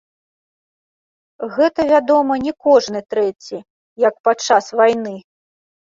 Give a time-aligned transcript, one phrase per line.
[1.59, 3.57] Гэта, вядома, не кожны трэці,
[4.09, 5.15] як падчас вайны.